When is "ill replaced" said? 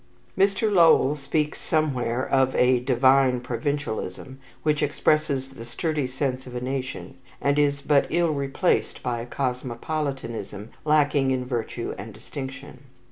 8.09-9.03